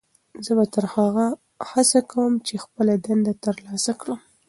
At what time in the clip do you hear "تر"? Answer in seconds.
0.73-0.85